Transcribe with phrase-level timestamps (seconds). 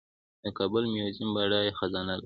[0.43, 2.19] د کابل میوزیم بډایه خزانه لري